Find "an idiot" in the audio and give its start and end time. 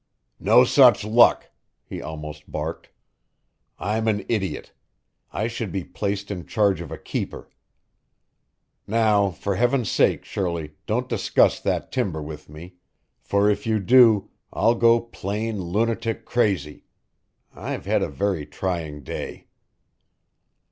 4.07-4.73